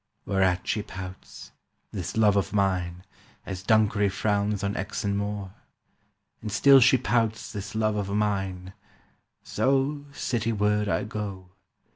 "Whereat 0.25 0.67
she 0.67 0.81
pouts, 0.81 1.51
this 1.91 2.17
Love 2.17 2.35
of 2.35 2.53
mine, 2.53 3.03
As 3.45 3.61
Dunkery 3.61 4.09
frowns 4.09 4.63
on 4.63 4.73
Exon 4.73 5.13
Moor, 5.15 5.51
And 6.41 6.51
still 6.51 6.79
she 6.79 6.97
pouts, 6.97 7.53
this 7.53 7.75
Love 7.75 7.95
of 7.97 8.09
mine, 8.09 8.73
So 9.43 10.05
cityward 10.11 10.89
I 10.89 11.03
go. 11.03 11.49